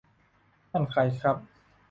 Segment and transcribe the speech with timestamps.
[0.71, 1.37] นั่นใครครับ